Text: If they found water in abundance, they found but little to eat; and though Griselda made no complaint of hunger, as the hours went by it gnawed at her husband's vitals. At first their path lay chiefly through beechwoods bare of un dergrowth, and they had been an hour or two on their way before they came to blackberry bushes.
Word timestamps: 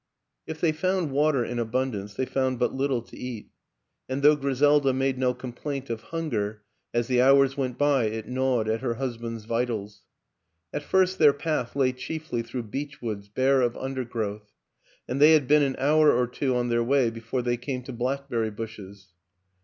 If 0.47 0.59
they 0.59 0.71
found 0.71 1.11
water 1.11 1.45
in 1.45 1.59
abundance, 1.59 2.15
they 2.15 2.25
found 2.25 2.57
but 2.57 2.73
little 2.73 3.03
to 3.03 3.15
eat; 3.15 3.51
and 4.09 4.23
though 4.23 4.35
Griselda 4.35 4.93
made 4.93 5.19
no 5.19 5.31
complaint 5.35 5.91
of 5.91 6.01
hunger, 6.09 6.63
as 6.91 7.05
the 7.05 7.21
hours 7.21 7.55
went 7.55 7.77
by 7.77 8.05
it 8.05 8.27
gnawed 8.27 8.67
at 8.67 8.79
her 8.81 8.95
husband's 8.95 9.45
vitals. 9.45 10.01
At 10.73 10.81
first 10.81 11.19
their 11.19 11.33
path 11.33 11.75
lay 11.75 11.93
chiefly 11.93 12.41
through 12.41 12.63
beechwoods 12.63 13.27
bare 13.31 13.61
of 13.61 13.77
un 13.77 13.93
dergrowth, 13.95 14.47
and 15.07 15.21
they 15.21 15.33
had 15.33 15.47
been 15.47 15.61
an 15.61 15.75
hour 15.77 16.11
or 16.11 16.25
two 16.25 16.55
on 16.55 16.69
their 16.69 16.83
way 16.83 17.11
before 17.11 17.43
they 17.43 17.55
came 17.55 17.83
to 17.83 17.93
blackberry 17.93 18.49
bushes. 18.49 19.09